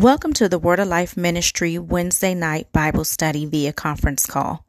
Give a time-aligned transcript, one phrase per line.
[0.00, 4.64] Welcome to the Word of Life Ministry Wednesday night Bible study via conference call.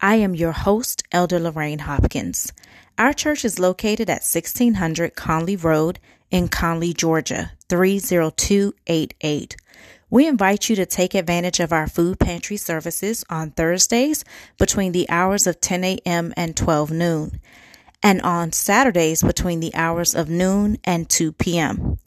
[0.00, 2.52] I am your host, Elder Lorraine Hopkins.
[2.98, 6.00] Our church is located at 1600 Conley Road
[6.32, 9.56] in Conley, Georgia, 30288.
[10.10, 14.24] We invite you to take advantage of our food pantry services on Thursdays
[14.58, 16.34] between the hours of 10 a.m.
[16.36, 17.38] and 12 noon,
[18.02, 21.98] and on Saturdays between the hours of noon and 2 p.m.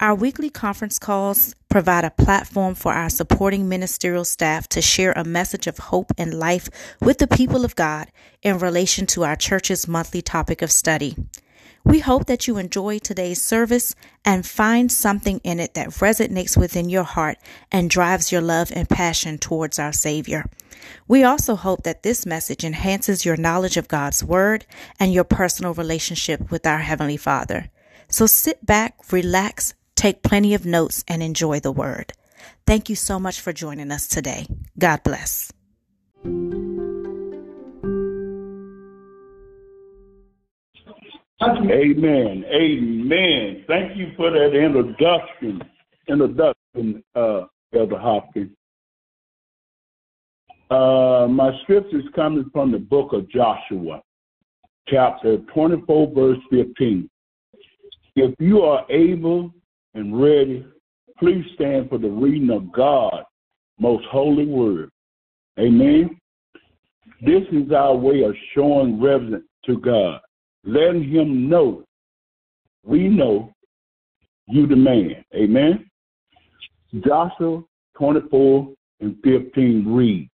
[0.00, 5.24] Our weekly conference calls provide a platform for our supporting ministerial staff to share a
[5.24, 6.68] message of hope and life
[7.00, 8.10] with the people of God
[8.42, 11.16] in relation to our church's monthly topic of study.
[11.84, 16.88] We hope that you enjoy today's service and find something in it that resonates within
[16.88, 17.38] your heart
[17.72, 20.48] and drives your love and passion towards our Savior.
[21.08, 24.64] We also hope that this message enhances your knowledge of God's Word
[25.00, 27.70] and your personal relationship with our Heavenly Father.
[28.08, 32.12] So sit back, relax, Take plenty of notes and enjoy the word.
[32.66, 34.46] Thank you so much for joining us today.
[34.78, 35.52] God bless.
[41.42, 42.44] Amen.
[42.52, 43.64] Amen.
[43.66, 45.62] Thank you for that introduction.
[46.08, 47.42] Introduction, uh,
[47.74, 48.50] Elder Hopkins.
[50.70, 54.02] Uh, my scripture is coming from the book of Joshua,
[54.88, 57.10] chapter 24, verse 15.
[58.14, 59.52] If you are able
[59.94, 60.64] and ready,
[61.18, 63.26] please stand for the reading of God's
[63.78, 64.90] most holy word.
[65.58, 66.18] Amen.
[67.20, 70.20] This is our way of showing reverence to God,
[70.64, 71.84] letting Him know
[72.84, 73.52] we know
[74.48, 75.24] you the man.
[75.34, 75.88] Amen.
[77.06, 77.62] Joshua
[77.96, 78.68] 24
[79.00, 80.28] and 15 read.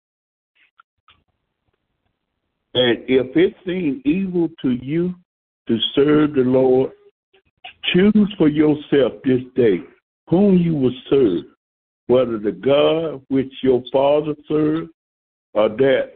[2.74, 5.14] And if it seem evil to you
[5.66, 6.92] to serve the Lord,
[7.84, 9.80] Choose for yourself this day
[10.28, 11.44] whom you will serve,
[12.06, 14.90] whether the God which your father served
[15.54, 16.12] or that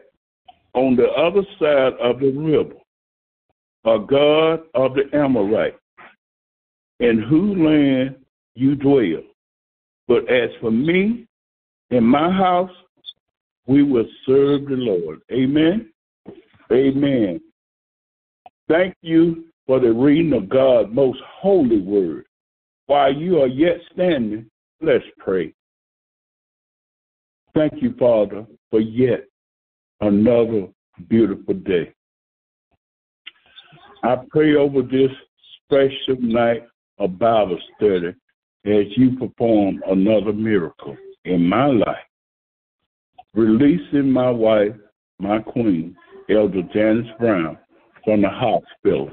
[0.75, 2.75] on the other side of the river,
[3.85, 5.77] or God of the Amorite,
[7.01, 8.17] in whose land
[8.55, 9.23] you dwell.
[10.09, 11.27] But as for me
[11.91, 12.71] and my house,
[13.67, 15.21] we will serve the Lord.
[15.33, 15.91] Amen.
[16.71, 17.41] Amen.
[18.69, 22.25] Thank you for the reading of God's most holy word.
[22.87, 24.51] While you are yet standing,
[24.81, 25.55] let's pray.
[27.55, 29.25] Thank you, Father, for yet
[30.01, 30.69] another
[31.09, 31.93] beautiful day.
[34.03, 35.11] I pray over this
[35.65, 36.65] special night
[36.99, 38.15] of Bible study
[38.65, 41.97] as you perform another miracle in my life,
[43.35, 44.75] releasing my wife,
[45.19, 45.97] my queen,
[46.29, 47.59] Elder Janice Brown,
[48.05, 49.11] from the hospital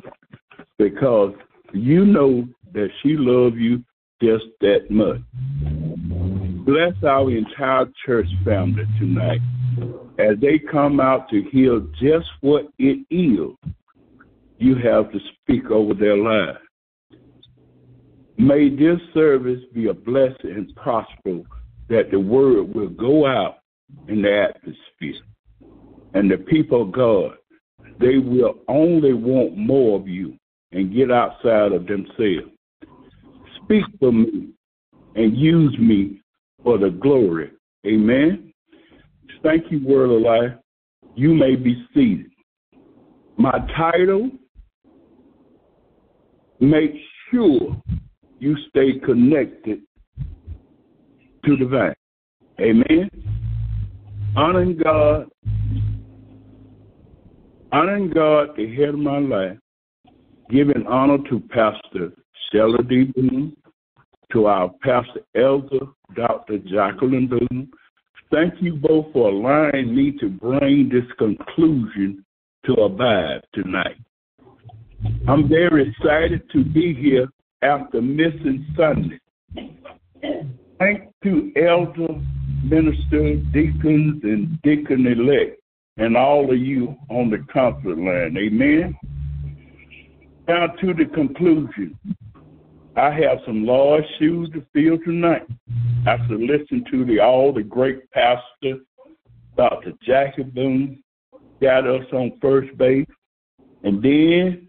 [0.80, 1.34] because
[1.74, 3.84] you know that she loves you
[4.24, 5.22] just that much.
[6.66, 9.42] Bless our entire church family tonight
[10.18, 13.74] as they come out to hear just what it is
[14.58, 16.60] you have to speak over their lives.
[18.38, 21.42] May this service be a blessing and prosper
[21.90, 23.60] that the word will go out
[24.08, 25.22] in the atmosphere.
[26.14, 27.36] And the people of God,
[28.00, 30.38] they will only want more of you
[30.72, 32.52] and get outside of themselves.
[33.64, 34.50] Speak for me
[35.16, 36.22] and use me
[36.64, 37.52] for the glory.
[37.86, 38.54] Amen.
[39.44, 40.60] Thank you, Word of Life.
[41.16, 42.32] You may be seated.
[43.38, 44.30] My title
[46.60, 46.94] make
[47.32, 47.82] sure
[48.40, 49.80] you stay connected
[51.46, 51.94] to the vine.
[52.60, 53.10] Amen.
[54.36, 55.28] Honoring God,
[57.72, 59.58] honoring God, the head of my life,
[60.50, 62.12] giving honor to Pastor
[62.48, 63.06] Stella D.
[63.16, 63.56] Boone,
[64.32, 66.60] to our Pastor Elder Dr.
[66.60, 67.70] Jacqueline Boone.
[68.32, 72.24] Thank you both for allowing me to bring this conclusion
[72.66, 73.98] to abide tonight.
[75.28, 77.28] I'm very excited to be here
[77.62, 79.20] after missing Sunday.
[80.80, 82.22] Thank to elder,
[82.64, 85.60] minister, deacons, and deacon elect,
[85.98, 88.38] and all of you on the comfort line.
[88.38, 88.96] Amen.
[90.50, 91.96] Now to the conclusion.
[92.96, 95.46] I have some large shoes to fill tonight
[96.08, 98.80] after listening to the all the great pastor,
[99.56, 99.94] Dr.
[100.02, 101.04] Jackie Boone,
[101.62, 103.06] got us on first base,
[103.84, 104.68] and then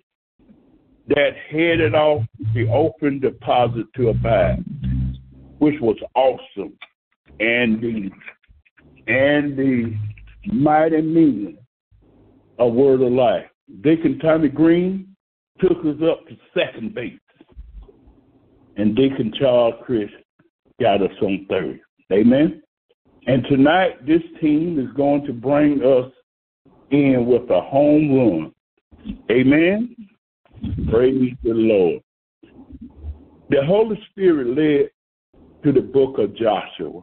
[1.08, 4.62] that headed off the open deposit to a abide,
[5.60, 6.76] which was awesome.
[7.40, 8.10] And the
[9.10, 9.96] and the
[10.52, 11.56] mighty meaning
[12.58, 13.46] of word of life.
[13.80, 15.10] Deacon Tommy Green
[15.60, 17.18] took us up to second base.
[18.76, 20.08] And Deacon Charles Chris
[20.80, 21.80] got us on third.
[22.12, 22.62] Amen.
[23.26, 26.10] And tonight, this team is going to bring us
[26.90, 28.54] in with a home run.
[29.30, 29.94] Amen.
[30.90, 32.02] Praise the Lord.
[33.50, 34.90] The Holy Spirit led
[35.64, 37.02] to the book of Joshua.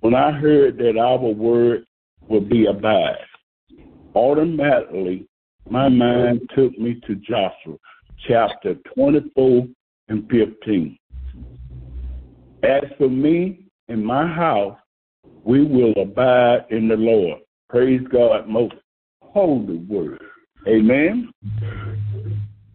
[0.00, 1.84] When I heard that our word
[2.28, 3.18] would be abide,
[4.14, 5.28] automatically
[5.68, 7.76] my mind took me to Joshua
[8.26, 9.66] chapter 24
[10.08, 10.98] and 15.
[12.62, 14.76] As for me and my house,
[15.44, 17.40] we will abide in the Lord.
[17.68, 18.74] Praise God, most
[19.22, 20.22] holy word.
[20.68, 21.30] Amen.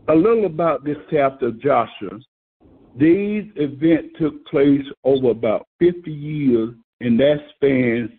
[0.08, 2.20] A little about this chapter of Joshua.
[2.98, 8.10] These events took place over about 50 years, and that spans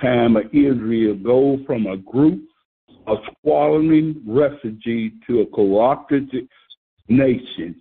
[0.00, 2.42] time of Israel go from a group
[3.06, 6.30] of squalling refugees to a corrupted
[7.08, 7.74] nation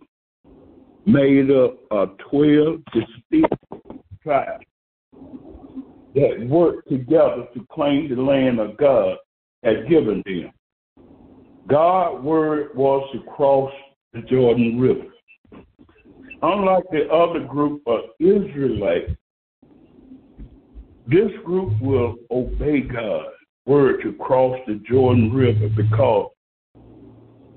[1.06, 3.56] made up of 12 distinct
[4.24, 4.66] tribes
[6.16, 9.18] that worked together to claim the land of God
[9.64, 10.52] had given them.
[11.68, 13.72] God's word was to cross
[14.14, 15.08] the Jordan River.
[16.42, 19.12] Unlike the other group of Israelites,
[21.08, 23.35] this group will obey God's
[23.66, 26.32] word to cross the Jordan River because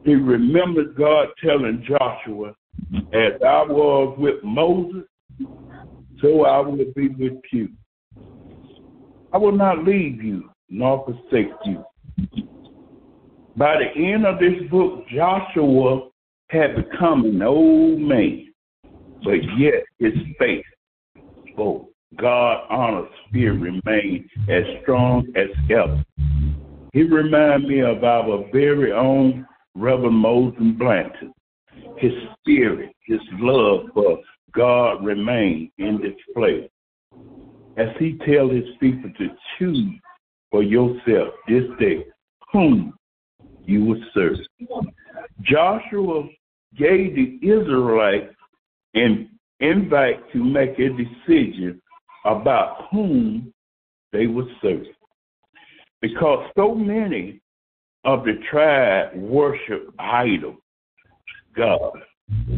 [0.04, 2.54] he remembered God telling Joshua,
[3.12, 5.04] As I was with Moses,
[6.22, 7.68] so I will be with you.
[9.32, 11.84] I will not leave you nor forsake you.
[13.56, 16.08] By the end of this book, Joshua
[16.48, 18.52] had become an old man,
[19.24, 20.64] but yet his faith
[21.52, 21.90] spoke.
[22.16, 26.04] God honored spirit remained as strong as ever.
[26.92, 31.32] He reminded me of our very own Reverend Moses Blanton.
[31.98, 34.18] His spirit, his love for
[34.52, 36.68] God remained in this place.
[37.76, 39.28] As he tell his people to
[39.58, 39.94] choose
[40.50, 42.04] for yourself this day
[42.52, 42.94] whom
[43.64, 44.36] you will serve.
[45.42, 46.24] Joshua
[46.76, 48.34] gave the Israelites
[48.94, 49.28] an
[49.60, 51.80] invite to make a decision
[52.28, 53.52] about whom
[54.12, 54.86] they would serve.
[56.00, 57.40] Because so many
[58.04, 60.56] of the tribe worship idol
[61.56, 61.92] God.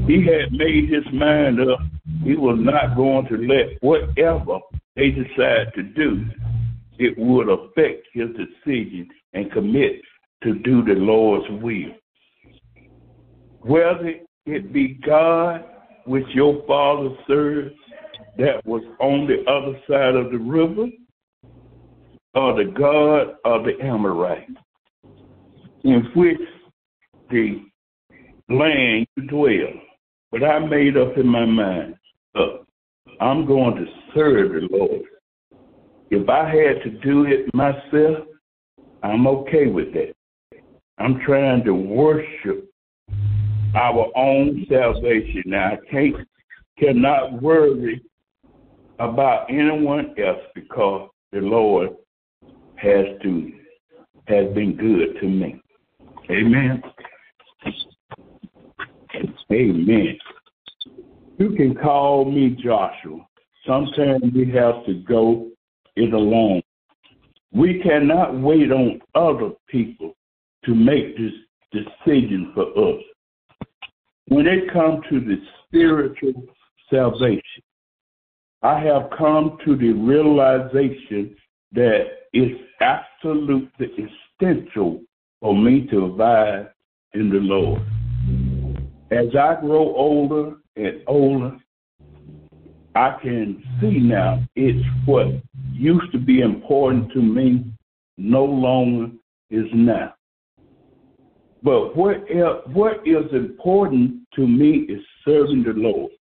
[0.06, 1.81] He had made his mind up.
[2.22, 4.58] He was not going to let whatever
[4.96, 6.26] they decide to do,
[6.99, 10.02] it would affect his decision and commit
[10.43, 11.94] to do the Lord's will.
[13.61, 14.14] Whether
[14.46, 15.64] it be God,
[16.05, 17.75] which your father served,
[18.38, 20.87] that was on the other side of the river,
[22.35, 24.53] or the God of the Amorites,
[25.85, 26.38] in which
[27.31, 27.62] the
[28.49, 29.73] land you dwell.
[30.31, 31.97] But I made up in my mind,
[32.35, 32.59] uh,
[33.21, 35.03] I'm going to serve the Lord.
[36.11, 38.27] If I had to do it myself,
[39.03, 40.12] I'm okay with that.
[40.99, 42.71] I'm trying to worship
[43.75, 45.43] our own salvation.
[45.47, 46.17] Now I can't
[46.79, 48.03] cannot worry
[49.00, 51.91] about anyone else because the Lord
[52.76, 53.52] has to
[54.29, 55.61] has been good to me.
[56.31, 56.82] Amen.
[59.50, 60.19] Amen.
[61.39, 63.27] You can call me Joshua.
[63.67, 65.48] Sometimes we have to go
[65.96, 66.63] it alone.
[67.53, 70.15] We cannot wait on other people
[70.65, 71.32] to make this
[71.72, 73.03] decision for us.
[74.29, 75.36] When it comes to the
[75.67, 76.44] spiritual
[76.89, 77.63] salvation,
[78.62, 81.34] I have come to the realization
[81.72, 83.88] that it's absolutely
[84.38, 85.00] essential
[85.40, 86.69] for me to abide
[87.14, 87.81] in the Lord.
[89.10, 91.56] As I grow older and older,
[92.94, 95.29] I can see now it's what
[95.72, 97.64] used to be important to me
[98.19, 99.10] no longer
[99.48, 100.14] is now.
[101.62, 102.17] But what
[102.72, 106.12] what is important to me is serving the Lord.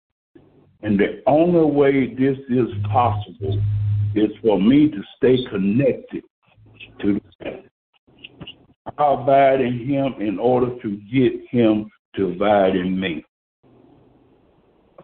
[0.82, 3.60] And the only way this is possible
[4.14, 6.22] is for me to stay connected
[7.00, 7.62] to the
[8.96, 13.24] I abide in him in order to get him to abide in me.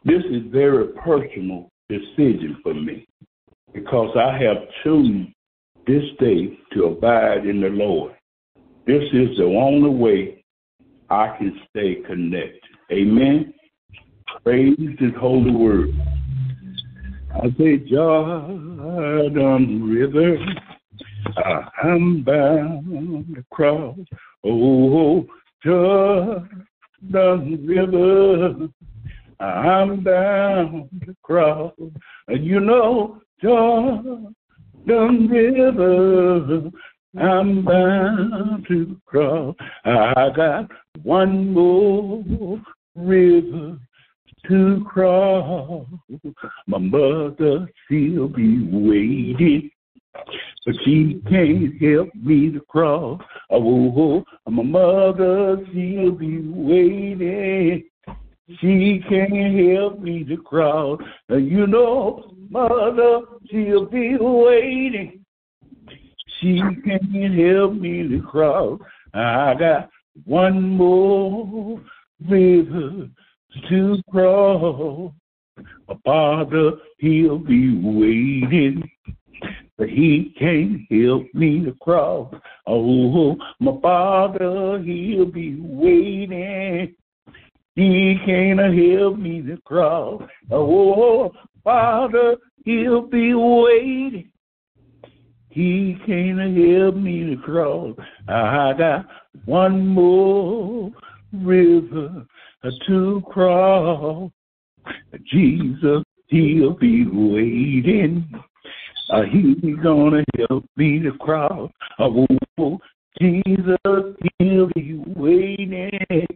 [0.04, 3.06] This is very personal decision for me
[3.72, 5.34] because I have chosen
[5.86, 8.14] this day to abide in the Lord.
[8.86, 10.44] This is the only way
[11.08, 12.60] I can stay connected.
[12.92, 13.53] Amen.
[14.44, 15.88] Praise his holy word.
[17.32, 20.36] I say, Jordan River,
[21.38, 23.96] oh, I'm bound across.
[24.44, 25.26] Oh,
[25.64, 28.68] Jordan River,
[29.40, 31.72] I'm bound to cross.
[32.28, 34.34] And you know, Jordan
[34.86, 36.70] River,
[37.18, 39.56] I'm bound to cross.
[39.86, 40.70] I got
[41.02, 42.60] one more
[42.94, 43.78] river
[44.48, 45.86] to cross.
[46.66, 49.70] My mother, she'll be waiting
[50.66, 53.20] but she can't help me to cross.
[53.50, 57.84] Oh, my mother, she'll be waiting.
[58.60, 61.00] She can't help me to cross.
[61.28, 63.20] You know, mother,
[63.50, 65.24] she'll be waiting.
[66.40, 68.80] She can't help me to cross.
[69.12, 69.90] I got
[70.24, 71.80] one more
[72.28, 73.08] river
[73.68, 75.12] to cross.
[75.88, 78.90] My father, he'll be waiting
[79.76, 82.32] but he can't help me to cross.
[82.66, 86.94] Oh, my father, he'll be waiting.
[87.74, 90.22] He can't help me to cross.
[90.50, 91.32] Oh,
[91.64, 94.30] Father, he'll be waiting.
[95.48, 97.96] He can't help me to cross.
[98.28, 99.06] I got
[99.44, 100.92] one more
[101.32, 102.26] river
[102.86, 104.30] to cross.
[105.30, 108.28] Jesus, he'll be waiting.
[109.12, 111.70] Uh, he's gonna help me to cross.
[111.98, 112.26] Oh,
[113.20, 113.76] Jesus,
[114.38, 116.26] he'll be waiting.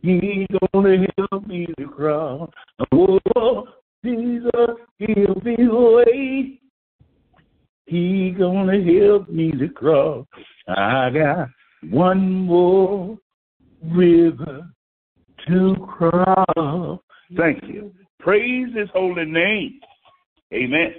[0.00, 2.50] He's gonna help me to cross.
[2.92, 3.68] Oh,
[4.04, 4.50] Jesus,
[4.98, 6.58] he'll be waiting.
[7.86, 10.26] He's gonna help me to cross.
[10.66, 11.48] I got
[11.90, 13.18] one more
[13.82, 14.71] river
[15.52, 16.98] to cross.
[17.36, 17.92] Thank you.
[18.18, 19.80] Praise his holy name.
[20.52, 20.94] Amen.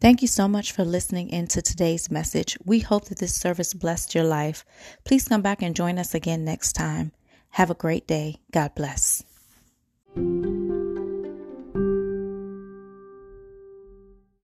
[0.00, 2.56] Thank you so much for listening in to today's message.
[2.64, 4.64] We hope that this service blessed your life.
[5.04, 7.10] Please come back and join us again next time.
[7.50, 8.36] Have a great day.
[8.52, 9.24] God bless.